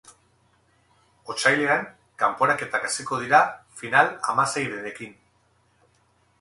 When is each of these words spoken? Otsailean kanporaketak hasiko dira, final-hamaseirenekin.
Otsailean 1.33 1.83
kanporaketak 2.25 2.89
hasiko 2.89 3.21
dira, 3.27 3.43
final-hamaseirenekin. 3.83 5.17